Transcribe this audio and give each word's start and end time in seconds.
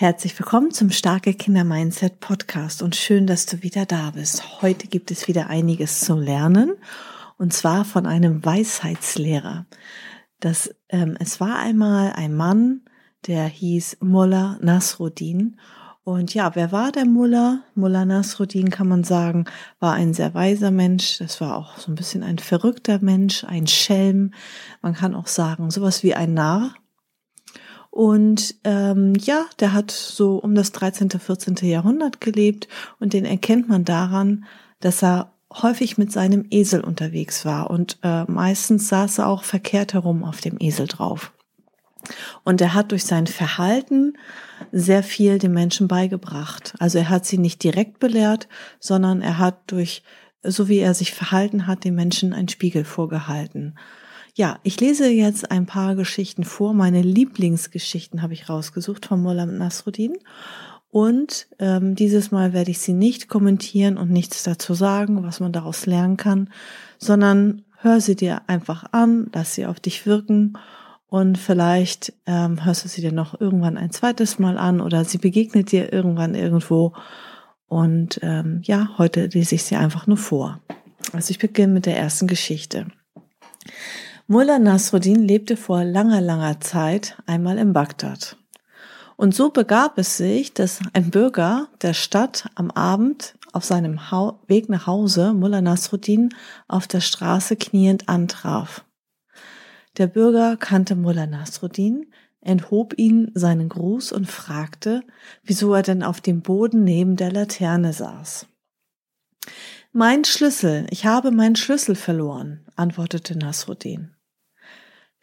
Herzlich 0.00 0.38
willkommen 0.38 0.70
zum 0.70 0.90
Starke 0.90 1.34
Kinder 1.34 1.64
Mindset 1.64 2.20
Podcast 2.20 2.84
und 2.84 2.94
schön, 2.94 3.26
dass 3.26 3.46
du 3.46 3.64
wieder 3.64 3.84
da 3.84 4.12
bist. 4.12 4.62
Heute 4.62 4.86
gibt 4.86 5.10
es 5.10 5.26
wieder 5.26 5.48
einiges 5.48 6.02
zu 6.02 6.14
lernen 6.14 6.76
und 7.36 7.52
zwar 7.52 7.84
von 7.84 8.06
einem 8.06 8.44
Weisheitslehrer. 8.44 9.66
Das, 10.38 10.72
ähm, 10.88 11.16
es 11.18 11.40
war 11.40 11.58
einmal 11.58 12.12
ein 12.12 12.32
Mann, 12.36 12.82
der 13.26 13.46
hieß 13.46 13.96
Mullah 14.00 14.58
Nasruddin. 14.60 15.58
Und 16.04 16.32
ja, 16.32 16.54
wer 16.54 16.70
war 16.70 16.92
der 16.92 17.04
Mullah? 17.04 17.64
Mullah 17.74 18.04
Nasruddin 18.04 18.70
kann 18.70 18.86
man 18.86 19.02
sagen, 19.02 19.46
war 19.80 19.94
ein 19.94 20.14
sehr 20.14 20.32
weiser 20.32 20.70
Mensch. 20.70 21.18
Das 21.18 21.40
war 21.40 21.56
auch 21.56 21.76
so 21.76 21.90
ein 21.90 21.96
bisschen 21.96 22.22
ein 22.22 22.38
verrückter 22.38 23.00
Mensch, 23.00 23.42
ein 23.42 23.66
Schelm. 23.66 24.32
Man 24.80 24.94
kann 24.94 25.16
auch 25.16 25.26
sagen, 25.26 25.72
sowas 25.72 26.04
wie 26.04 26.14
ein 26.14 26.34
Narr. 26.34 26.72
Und 27.98 28.54
ähm, 28.62 29.14
ja, 29.16 29.46
der 29.58 29.72
hat 29.72 29.90
so 29.90 30.36
um 30.36 30.54
das 30.54 30.70
13., 30.70 31.10
14. 31.10 31.56
Jahrhundert 31.62 32.20
gelebt 32.20 32.68
und 33.00 33.12
den 33.12 33.24
erkennt 33.24 33.68
man 33.68 33.84
daran, 33.84 34.44
dass 34.78 35.02
er 35.02 35.32
häufig 35.52 35.98
mit 35.98 36.12
seinem 36.12 36.46
Esel 36.48 36.82
unterwegs 36.82 37.44
war 37.44 37.70
und 37.70 37.98
äh, 38.04 38.22
meistens 38.30 38.86
saß 38.86 39.18
er 39.18 39.26
auch 39.26 39.42
verkehrt 39.42 39.94
herum 39.94 40.22
auf 40.22 40.40
dem 40.40 40.58
Esel 40.60 40.86
drauf. 40.86 41.32
Und 42.44 42.60
er 42.60 42.72
hat 42.72 42.92
durch 42.92 43.04
sein 43.04 43.26
Verhalten 43.26 44.16
sehr 44.70 45.02
viel 45.02 45.40
den 45.40 45.52
Menschen 45.52 45.88
beigebracht. 45.88 46.74
Also 46.78 46.98
er 46.98 47.08
hat 47.08 47.26
sie 47.26 47.38
nicht 47.38 47.64
direkt 47.64 47.98
belehrt, 47.98 48.46
sondern 48.78 49.22
er 49.22 49.38
hat 49.38 49.72
durch, 49.72 50.04
so 50.44 50.68
wie 50.68 50.78
er 50.78 50.94
sich 50.94 51.14
verhalten 51.14 51.66
hat, 51.66 51.82
den 51.82 51.96
Menschen 51.96 52.32
einen 52.32 52.48
Spiegel 52.48 52.84
vorgehalten. 52.84 53.74
Ja, 54.38 54.60
ich 54.62 54.80
lese 54.80 55.08
jetzt 55.08 55.50
ein 55.50 55.66
paar 55.66 55.96
Geschichten 55.96 56.44
vor. 56.44 56.72
Meine 56.72 57.02
Lieblingsgeschichten 57.02 58.22
habe 58.22 58.34
ich 58.34 58.48
rausgesucht 58.48 59.06
von 59.06 59.20
Mullah 59.20 59.46
Nasruddin. 59.46 60.16
Und 60.90 61.48
ähm, 61.58 61.96
dieses 61.96 62.30
Mal 62.30 62.52
werde 62.52 62.70
ich 62.70 62.78
sie 62.78 62.92
nicht 62.92 63.26
kommentieren 63.26 63.98
und 63.98 64.12
nichts 64.12 64.44
dazu 64.44 64.74
sagen, 64.74 65.24
was 65.24 65.40
man 65.40 65.50
daraus 65.50 65.86
lernen 65.86 66.16
kann, 66.16 66.50
sondern 66.98 67.64
hör 67.78 68.00
sie 68.00 68.14
dir 68.14 68.42
einfach 68.46 68.84
an, 68.92 69.28
lass 69.34 69.56
sie 69.56 69.66
auf 69.66 69.80
dich 69.80 70.06
wirken 70.06 70.56
und 71.08 71.36
vielleicht 71.36 72.12
ähm, 72.26 72.64
hörst 72.64 72.84
du 72.84 72.88
sie 72.88 73.00
dir 73.00 73.12
noch 73.12 73.40
irgendwann 73.40 73.76
ein 73.76 73.90
zweites 73.90 74.38
Mal 74.38 74.56
an 74.56 74.80
oder 74.80 75.04
sie 75.04 75.18
begegnet 75.18 75.72
dir 75.72 75.92
irgendwann 75.92 76.36
irgendwo. 76.36 76.92
Und 77.66 78.20
ähm, 78.22 78.60
ja, 78.62 78.90
heute 78.98 79.26
lese 79.26 79.56
ich 79.56 79.64
sie 79.64 79.74
einfach 79.74 80.06
nur 80.06 80.16
vor. 80.16 80.60
Also 81.12 81.32
ich 81.32 81.40
beginne 81.40 81.72
mit 81.72 81.86
der 81.86 81.98
ersten 81.98 82.28
Geschichte. 82.28 82.86
Mullah 84.30 84.58
Nasruddin 84.58 85.22
lebte 85.22 85.56
vor 85.56 85.84
langer, 85.84 86.20
langer 86.20 86.60
Zeit 86.60 87.16
einmal 87.24 87.56
in 87.56 87.72
Bagdad. 87.72 88.36
Und 89.16 89.34
so 89.34 89.48
begab 89.48 89.96
es 89.96 90.18
sich, 90.18 90.52
dass 90.52 90.80
ein 90.92 91.10
Bürger 91.10 91.68
der 91.80 91.94
Stadt 91.94 92.50
am 92.54 92.70
Abend 92.70 93.38
auf 93.54 93.64
seinem 93.64 93.98
Weg 94.46 94.68
nach 94.68 94.86
Hause 94.86 95.32
Mullah 95.32 95.62
Nasruddin 95.62 96.28
auf 96.68 96.86
der 96.86 97.00
Straße 97.00 97.56
kniend 97.56 98.10
antraf. 98.10 98.84
Der 99.96 100.08
Bürger 100.08 100.58
kannte 100.58 100.94
Mullah 100.94 101.26
Nasruddin, 101.26 102.12
enthob 102.42 102.98
ihn 102.98 103.32
seinen 103.32 103.70
Gruß 103.70 104.12
und 104.12 104.26
fragte, 104.26 105.04
wieso 105.42 105.72
er 105.72 105.82
denn 105.82 106.02
auf 106.02 106.20
dem 106.20 106.42
Boden 106.42 106.84
neben 106.84 107.16
der 107.16 107.32
Laterne 107.32 107.94
saß. 107.94 108.46
Mein 109.92 110.26
Schlüssel, 110.26 110.86
ich 110.90 111.06
habe 111.06 111.30
meinen 111.30 111.56
Schlüssel 111.56 111.94
verloren, 111.94 112.66
antwortete 112.76 113.38
Nasruddin. 113.38 114.14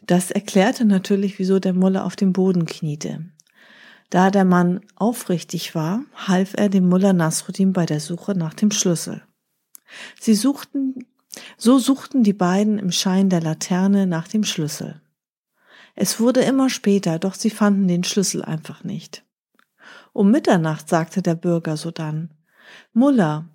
Das 0.04 0.32
erklärte 0.32 0.86
natürlich, 0.86 1.40
wieso 1.40 1.60
der 1.60 1.74
Mulle 1.74 2.04
auf 2.04 2.16
dem 2.16 2.34
Boden 2.34 2.66
kniete. 2.66 3.26
Da 4.10 4.30
der 4.30 4.46
Mann 4.46 4.82
aufrichtig 4.96 5.74
war, 5.74 6.04
half 6.16 6.54
er 6.56 6.70
dem 6.70 6.88
Mullah 6.88 7.14
Nasruddin 7.14 7.74
bei 7.74 7.86
der 7.86 8.00
Suche 8.00 8.36
nach 8.36 8.54
dem 8.54 8.72
Schlüssel. 8.72 9.24
Sie 10.20 10.36
suchten, 10.36 11.06
so 11.58 11.80
suchten 11.80 12.24
die 12.24 12.34
beiden 12.34 12.78
im 12.78 12.92
Schein 12.92 13.30
der 13.30 13.42
Laterne 13.42 14.06
nach 14.08 14.28
dem 14.28 14.44
Schlüssel. 14.44 15.02
Es 15.96 16.20
wurde 16.20 16.42
immer 16.42 16.70
später, 16.70 17.20
doch 17.20 17.34
sie 17.34 17.50
fanden 17.50 17.88
den 17.88 18.04
Schlüssel 18.04 18.44
einfach 18.44 18.84
nicht. 18.84 19.24
Um 20.14 20.30
Mitternacht 20.30 20.88
sagte 20.90 21.22
der 21.22 21.36
Bürger 21.36 21.78
sodann, 21.78 22.30
Mullah, 22.94 23.48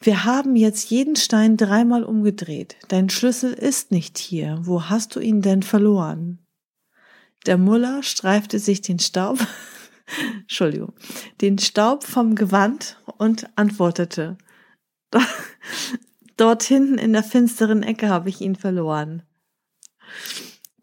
wir 0.00 0.24
haben 0.24 0.54
jetzt 0.54 0.90
jeden 0.90 1.16
Stein 1.16 1.56
dreimal 1.56 2.04
umgedreht. 2.04 2.76
Dein 2.88 3.10
Schlüssel 3.10 3.52
ist 3.52 3.90
nicht 3.90 4.18
hier. 4.18 4.58
Wo 4.62 4.84
hast 4.84 5.16
du 5.16 5.20
ihn 5.20 5.42
denn 5.42 5.62
verloren? 5.62 6.38
Der 7.46 7.58
Muller 7.58 8.02
streifte 8.02 8.58
sich 8.58 8.80
den 8.80 8.98
Staub, 8.98 9.38
Entschuldigung, 10.40 10.92
den 11.40 11.58
Staub 11.58 12.04
vom 12.04 12.34
Gewand 12.34 13.00
und 13.16 13.48
antwortete, 13.56 14.36
dort 16.36 16.62
hinten 16.62 16.98
in 16.98 17.12
der 17.12 17.22
finsteren 17.22 17.82
Ecke 17.82 18.08
habe 18.08 18.28
ich 18.28 18.40
ihn 18.40 18.56
verloren. 18.56 19.22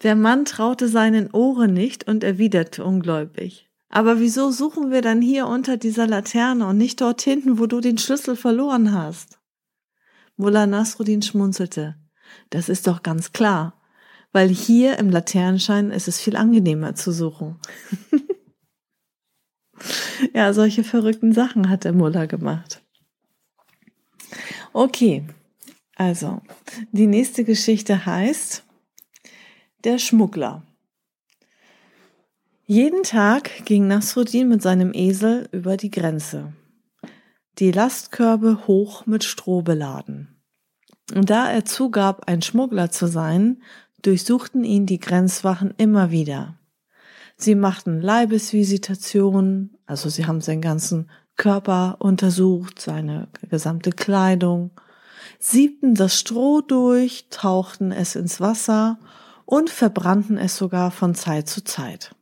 Der 0.03 0.15
Mann 0.15 0.45
traute 0.45 0.87
seinen 0.87 1.31
Ohren 1.31 1.73
nicht 1.73 2.07
und 2.07 2.23
erwiderte 2.23 2.83
ungläubig, 2.83 3.69
aber 3.95 4.19
wieso 4.19 4.51
suchen 4.51 4.91
wir 4.91 5.01
dann 5.01 5.21
hier 5.21 5.47
unter 5.47 5.77
dieser 5.77 6.05
Laterne 6.05 6.67
und 6.67 6.77
nicht 6.77 6.99
dort 6.99 7.21
hinten, 7.21 7.59
wo 7.59 7.65
du 7.65 7.79
den 7.79 7.97
Schlüssel 7.97 8.35
verloren 8.35 8.91
hast? 8.91 9.39
Mullah 10.35 10.67
Nasruddin 10.67 11.21
schmunzelte. 11.21 11.95
Das 12.49 12.67
ist 12.67 12.87
doch 12.87 13.03
ganz 13.03 13.31
klar, 13.31 13.81
weil 14.33 14.49
hier 14.49 14.99
im 14.99 15.09
Laternenschein 15.09 15.91
ist 15.91 16.09
es 16.09 16.19
viel 16.19 16.35
angenehmer 16.35 16.95
zu 16.95 17.13
suchen. 17.13 17.57
ja, 20.33 20.51
solche 20.51 20.83
verrückten 20.83 21.31
Sachen 21.31 21.69
hat 21.69 21.85
der 21.85 21.93
Mullah 21.93 22.25
gemacht. 22.25 22.83
Okay, 24.73 25.25
also 25.95 26.41
die 26.91 27.07
nächste 27.07 27.45
Geschichte 27.45 28.05
heißt 28.05 28.65
Der 29.85 29.99
Schmuggler. 29.99 30.63
Jeden 32.67 33.03
Tag 33.03 33.63
ging 33.65 33.85
Nasruddin 33.85 34.49
mit 34.49 34.63
seinem 34.63 34.91
Esel 34.91 35.47
über 35.51 35.77
die 35.77 35.91
Grenze. 35.91 36.51
Die 37.59 37.71
Lastkörbe 37.71 38.65
hoch 38.65 39.05
mit 39.05 39.23
Stroh 39.23 39.61
beladen. 39.61 40.41
Und 41.13 41.29
da 41.29 41.51
er 41.51 41.63
zugab, 41.65 42.27
ein 42.27 42.41
Schmuggler 42.41 42.89
zu 42.89 43.05
sein, 43.05 43.61
durchsuchten 44.01 44.63
ihn 44.63 44.87
die 44.87 44.99
Grenzwachen 44.99 45.75
immer 45.77 46.09
wieder. 46.09 46.57
Sie 47.37 47.53
machten 47.53 48.01
Leibesvisitationen, 48.01 49.77
also 49.85 50.09
sie 50.09 50.25
haben 50.25 50.41
seinen 50.41 50.61
ganzen 50.61 51.11
Körper 51.37 51.97
untersucht, 51.99 52.81
seine 52.81 53.27
gesamte 53.47 53.91
Kleidung, 53.91 54.71
siebten 55.37 55.93
das 55.93 56.19
Stroh 56.19 56.61
durch, 56.61 57.27
tauchten 57.29 57.91
es 57.91 58.15
ins 58.15 58.41
Wasser 58.41 58.97
und 59.45 59.69
verbrannten 59.69 60.39
es 60.39 60.57
sogar 60.57 60.89
von 60.89 61.13
Zeit 61.13 61.47
zu 61.47 61.63
Zeit. 61.63 62.14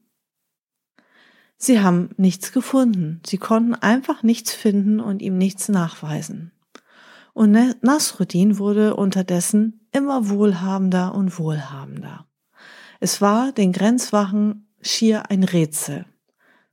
Sie 1.64 1.80
haben 1.80 2.10
nichts 2.18 2.52
gefunden. 2.52 3.22
Sie 3.26 3.38
konnten 3.38 3.74
einfach 3.74 4.22
nichts 4.22 4.52
finden 4.52 5.00
und 5.00 5.22
ihm 5.22 5.38
nichts 5.38 5.70
nachweisen. 5.70 6.52
Und 7.32 7.58
Nasruddin 7.82 8.58
wurde 8.58 8.98
unterdessen 8.98 9.88
immer 9.94 10.28
wohlhabender 10.28 11.16
und 11.16 11.40
wohlhabender. 11.40 12.28
Es 13.00 13.22
war 13.22 13.54
den 13.54 13.72
Grenzwachen 13.72 14.68
schier 14.82 15.30
ein 15.32 15.46
Rätsel, 15.46 16.06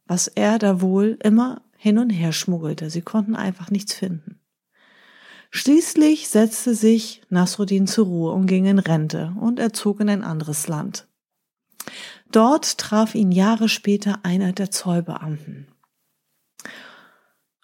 was 0.06 0.26
er 0.26 0.58
da 0.58 0.80
wohl 0.80 1.16
immer 1.22 1.62
hin 1.76 1.98
und 1.98 2.10
her 2.10 2.32
schmuggelte. 2.32 2.90
Sie 2.90 3.02
konnten 3.02 3.36
einfach 3.36 3.70
nichts 3.70 3.94
finden. 3.94 4.40
Schließlich 5.52 6.28
setzte 6.28 6.74
sich 6.74 7.22
Nasruddin 7.28 7.86
zur 7.86 8.06
Ruhe 8.06 8.32
und 8.32 8.46
ging 8.46 8.64
in 8.64 8.80
Rente 8.80 9.36
und 9.38 9.60
er 9.60 9.72
zog 9.72 10.00
in 10.00 10.08
ein 10.08 10.24
anderes 10.24 10.66
Land. 10.66 11.06
Dort 12.30 12.78
traf 12.78 13.14
ihn 13.14 13.32
Jahre 13.32 13.68
später 13.68 14.20
einer 14.22 14.52
der 14.52 14.70
Zollbeamten. 14.70 15.68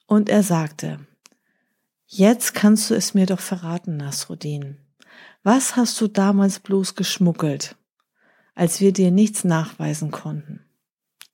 Und 0.07 0.29
er 0.29 0.43
sagte, 0.43 1.01
Jetzt 2.09 2.55
kannst 2.55 2.91
du 2.91 2.95
es 2.95 3.15
mir 3.15 3.27
doch 3.27 3.41
verraten, 3.41 3.97
Nasruddin. 3.97 4.79
Was 5.43 5.77
hast 5.77 6.01
du 6.01 6.07
damals 6.07 6.61
bloß 6.61 6.95
geschmuggelt, 6.95 7.77
als 8.55 8.81
wir 8.81 8.93
dir 8.93 9.11
nichts 9.11 9.43
nachweisen 9.43 10.13
konnten? 10.13 10.65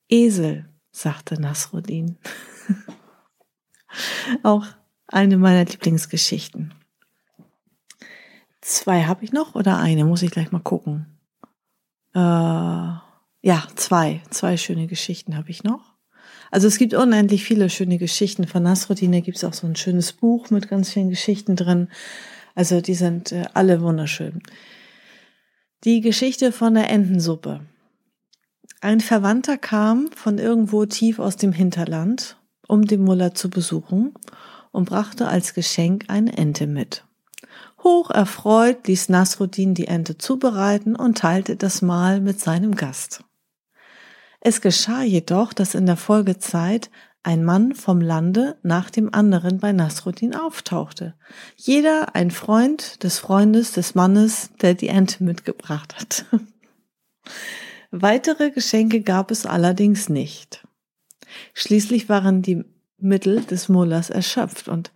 Esel, 0.09 0.67
sagte 0.91 1.39
Nasruddin. 1.39 2.17
Auch 4.43 4.65
eine 5.07 5.37
meiner 5.37 5.65
Lieblingsgeschichten. 5.65 6.73
Zwei 8.61 9.03
habe 9.03 9.23
ich 9.23 9.31
noch 9.31 9.53
oder 9.55 9.77
eine? 9.77 10.05
Muss 10.05 10.23
ich 10.23 10.31
gleich 10.31 10.51
mal 10.51 10.59
gucken. 10.59 11.12
Äh, 12.13 12.19
ja, 12.19 13.63
zwei. 13.75 14.21
Zwei 14.29 14.57
schöne 14.57 14.87
Geschichten 14.87 15.35
habe 15.35 15.49
ich 15.49 15.63
noch. 15.63 15.93
Also 16.51 16.67
es 16.67 16.77
gibt 16.77 16.93
unendlich 16.93 17.43
viele 17.43 17.69
schöne 17.69 17.97
Geschichten. 17.97 18.47
Von 18.47 18.63
Nasruddin 18.63 19.11
gibt 19.23 19.37
es 19.37 19.43
auch 19.43 19.53
so 19.53 19.65
ein 19.65 19.75
schönes 19.75 20.13
Buch 20.13 20.49
mit 20.51 20.69
ganz 20.69 20.91
vielen 20.91 21.09
Geschichten 21.09 21.55
drin. 21.55 21.89
Also 22.55 22.79
die 22.79 22.93
sind 22.93 23.31
äh, 23.31 23.45
alle 23.53 23.81
wunderschön. 23.81 24.41
Die 25.83 26.01
Geschichte 26.01 26.51
von 26.51 26.75
der 26.75 26.89
Entensuppe. 26.89 27.61
Ein 28.81 29.01
Verwandter 29.01 29.57
kam 29.57 30.09
von 30.11 30.37
irgendwo 30.37 30.85
tief 30.85 31.19
aus 31.19 31.37
dem 31.37 31.53
Hinterland, 31.53 32.37
um 32.67 32.85
den 32.85 33.03
Muller 33.03 33.33
zu 33.33 33.49
besuchen 33.49 34.13
und 34.71 34.89
brachte 34.89 35.27
als 35.27 35.53
Geschenk 35.53 36.05
eine 36.07 36.37
Ente 36.37 36.67
mit. 36.67 37.03
Hoch 37.83 38.09
erfreut 38.09 38.87
ließ 38.87 39.09
Nasruddin 39.09 39.73
die 39.73 39.87
Ente 39.87 40.17
zubereiten 40.17 40.95
und 40.95 41.17
teilte 41.17 41.55
das 41.55 41.81
Mahl 41.81 42.21
mit 42.21 42.39
seinem 42.39 42.75
Gast. 42.75 43.23
Es 44.39 44.61
geschah 44.61 45.03
jedoch, 45.03 45.53
dass 45.53 45.75
in 45.75 45.85
der 45.85 45.97
Folgezeit 45.97 46.89
ein 47.23 47.45
Mann 47.45 47.73
vom 47.73 48.01
Lande 48.01 48.57
nach 48.61 48.89
dem 48.89 49.13
anderen 49.13 49.59
bei 49.59 49.71
Nasruddin 49.71 50.35
auftauchte. 50.35 51.15
Jeder 51.55 52.15
ein 52.15 52.31
Freund 52.31 53.03
des 53.03 53.19
Freundes 53.19 53.71
des 53.71 53.95
Mannes, 53.95 54.49
der 54.61 54.73
die 54.73 54.89
Ente 54.89 55.23
mitgebracht 55.23 55.95
hat. 55.95 56.25
Weitere 57.91 58.51
Geschenke 58.51 59.01
gab 59.01 59.31
es 59.31 59.45
allerdings 59.45 60.09
nicht. 60.09 60.67
Schließlich 61.53 62.09
waren 62.09 62.41
die 62.41 62.65
Mittel 62.97 63.41
des 63.41 63.69
Mullers 63.69 64.09
erschöpft 64.09 64.67
und 64.67 64.91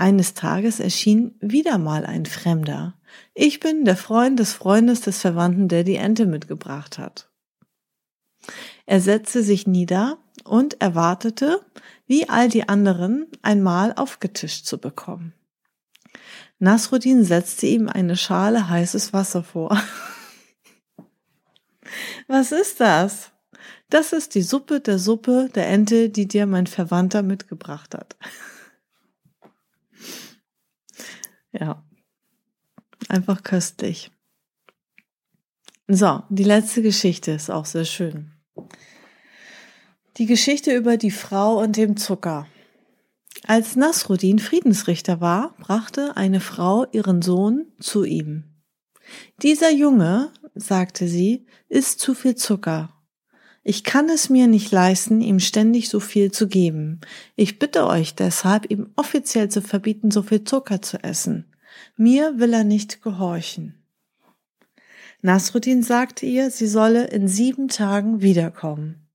eines 0.00 0.34
Tages 0.34 0.80
erschien 0.80 1.34
wieder 1.40 1.78
mal 1.78 2.06
ein 2.06 2.26
Fremder. 2.26 2.94
Ich 3.34 3.60
bin 3.60 3.84
der 3.84 3.96
Freund 3.96 4.38
des 4.38 4.54
Freundes 4.54 5.02
des 5.02 5.20
Verwandten, 5.20 5.68
der 5.68 5.84
die 5.84 5.96
Ente 5.96 6.26
mitgebracht 6.26 6.98
hat. 6.98 7.30
Er 8.86 9.00
setzte 9.00 9.42
sich 9.42 9.66
nieder 9.66 10.18
und 10.44 10.80
erwartete, 10.80 11.60
wie 12.06 12.28
all 12.28 12.48
die 12.48 12.68
anderen, 12.68 13.26
einmal 13.42 13.92
aufgetischt 13.94 14.64
zu 14.64 14.78
bekommen. 14.78 15.34
Nasruddin 16.58 17.24
setzte 17.24 17.66
ihm 17.66 17.88
eine 17.88 18.16
Schale 18.16 18.68
heißes 18.68 19.12
Wasser 19.12 19.42
vor. 19.42 19.80
Was 22.26 22.52
ist 22.52 22.80
das? 22.80 23.30
Das 23.90 24.12
ist 24.12 24.34
die 24.34 24.42
Suppe 24.42 24.80
der 24.80 24.98
Suppe 24.98 25.50
der 25.54 25.68
Ente, 25.68 26.08
die 26.08 26.26
dir 26.26 26.46
mein 26.46 26.66
Verwandter 26.66 27.22
mitgebracht 27.22 27.94
hat. 27.94 28.16
Ja, 31.52 31.84
einfach 33.08 33.42
köstlich. 33.42 34.10
So, 35.88 36.22
die 36.28 36.44
letzte 36.44 36.82
Geschichte 36.82 37.32
ist 37.32 37.50
auch 37.50 37.64
sehr 37.64 37.84
schön. 37.84 38.32
Die 40.18 40.26
Geschichte 40.26 40.74
über 40.76 40.96
die 40.96 41.10
Frau 41.10 41.60
und 41.60 41.76
dem 41.76 41.96
Zucker. 41.96 42.46
Als 43.46 43.74
Nasruddin 43.74 44.38
Friedensrichter 44.38 45.20
war, 45.20 45.56
brachte 45.58 46.16
eine 46.16 46.40
Frau 46.40 46.86
ihren 46.92 47.22
Sohn 47.22 47.72
zu 47.80 48.04
ihm. 48.04 48.44
Dieser 49.42 49.72
Junge, 49.72 50.32
sagte 50.54 51.08
sie, 51.08 51.46
isst 51.68 52.00
zu 52.00 52.14
viel 52.14 52.36
Zucker. 52.36 52.99
Ich 53.62 53.84
kann 53.84 54.08
es 54.08 54.30
mir 54.30 54.46
nicht 54.46 54.70
leisten, 54.72 55.20
ihm 55.20 55.38
ständig 55.38 55.90
so 55.90 56.00
viel 56.00 56.32
zu 56.32 56.48
geben. 56.48 57.00
Ich 57.36 57.58
bitte 57.58 57.86
euch 57.86 58.14
deshalb, 58.14 58.70
ihm 58.70 58.90
offiziell 58.96 59.50
zu 59.50 59.60
verbieten, 59.60 60.10
so 60.10 60.22
viel 60.22 60.44
Zucker 60.44 60.80
zu 60.80 61.02
essen. 61.02 61.44
Mir 61.96 62.38
will 62.38 62.54
er 62.54 62.64
nicht 62.64 63.02
gehorchen. 63.02 63.74
Nasruddin 65.22 65.82
sagte 65.82 66.24
ihr, 66.24 66.50
sie 66.50 66.66
solle 66.66 67.08
in 67.08 67.28
sieben 67.28 67.68
Tagen 67.68 68.22
wiederkommen. 68.22 69.06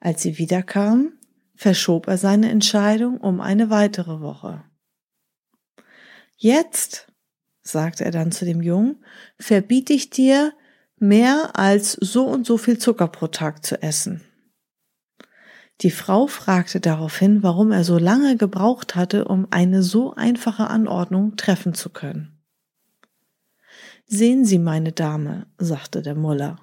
Als 0.00 0.22
sie 0.22 0.38
wiederkam, 0.38 1.12
verschob 1.54 2.08
er 2.08 2.18
seine 2.18 2.50
Entscheidung 2.50 3.18
um 3.18 3.40
eine 3.40 3.70
weitere 3.70 4.20
Woche. 4.20 4.64
Jetzt, 6.36 7.06
sagte 7.62 8.04
er 8.04 8.10
dann 8.10 8.32
zu 8.32 8.44
dem 8.44 8.62
Jungen, 8.62 9.04
verbiete 9.38 9.92
ich 9.92 10.10
dir, 10.10 10.52
mehr 11.02 11.58
als 11.58 11.92
so 11.92 12.26
und 12.26 12.46
so 12.46 12.56
viel 12.56 12.78
Zucker 12.78 13.08
pro 13.08 13.26
Tag 13.26 13.64
zu 13.64 13.82
essen. 13.82 14.22
Die 15.80 15.90
Frau 15.90 16.28
fragte 16.28 16.80
daraufhin, 16.80 17.42
warum 17.42 17.72
er 17.72 17.82
so 17.82 17.98
lange 17.98 18.36
gebraucht 18.36 18.94
hatte, 18.94 19.24
um 19.24 19.48
eine 19.50 19.82
so 19.82 20.14
einfache 20.14 20.68
Anordnung 20.68 21.36
treffen 21.36 21.74
zu 21.74 21.90
können. 21.90 22.38
Sehen 24.06 24.44
Sie, 24.44 24.58
meine 24.58 24.92
Dame, 24.92 25.46
sagte 25.58 26.02
der 26.02 26.14
Muller, 26.14 26.58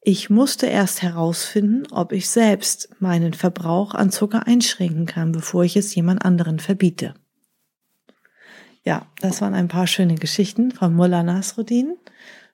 ich 0.00 0.30
musste 0.30 0.66
erst 0.66 1.02
herausfinden, 1.02 1.90
ob 1.90 2.12
ich 2.12 2.28
selbst 2.28 2.90
meinen 3.00 3.34
Verbrauch 3.34 3.94
an 3.94 4.10
Zucker 4.10 4.46
einschränken 4.46 5.06
kann, 5.06 5.32
bevor 5.32 5.64
ich 5.64 5.76
es 5.76 5.94
jemand 5.94 6.24
anderen 6.24 6.60
verbiete. 6.60 7.14
Ja, 8.84 9.06
das 9.20 9.40
waren 9.40 9.54
ein 9.54 9.68
paar 9.68 9.86
schöne 9.88 10.14
Geschichten 10.14 10.70
von 10.70 10.94
Mullah 10.94 11.22
Nasruddin. 11.22 11.96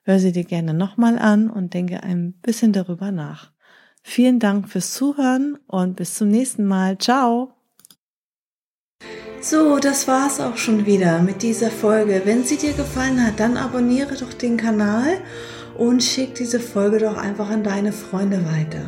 Hör 0.03 0.19
sie 0.19 0.31
dir 0.31 0.43
gerne 0.43 0.73
nochmal 0.73 1.19
an 1.19 1.49
und 1.49 1.73
denke 1.73 2.03
ein 2.03 2.33
bisschen 2.41 2.73
darüber 2.73 3.11
nach. 3.11 3.51
Vielen 4.03 4.39
Dank 4.39 4.67
fürs 4.67 4.93
Zuhören 4.93 5.57
und 5.67 5.95
bis 5.95 6.15
zum 6.15 6.29
nächsten 6.29 6.65
Mal. 6.65 6.97
Ciao! 6.97 7.53
So, 9.41 9.79
das 9.79 10.07
war's 10.07 10.39
auch 10.39 10.57
schon 10.57 10.85
wieder 10.85 11.21
mit 11.21 11.41
dieser 11.41 11.71
Folge. 11.71 12.21
Wenn 12.25 12.43
sie 12.43 12.57
dir 12.57 12.73
gefallen 12.73 13.25
hat, 13.25 13.39
dann 13.39 13.57
abonniere 13.57 14.15
doch 14.15 14.33
den 14.33 14.57
Kanal 14.57 15.17
und 15.77 16.03
schick 16.03 16.35
diese 16.35 16.59
Folge 16.59 16.99
doch 16.99 17.17
einfach 17.17 17.49
an 17.49 17.63
deine 17.63 17.91
Freunde 17.91 18.45
weiter. 18.45 18.85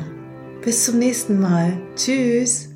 Bis 0.61 0.85
zum 0.85 0.99
nächsten 0.99 1.39
Mal. 1.39 1.73
Tschüss! 1.95 2.72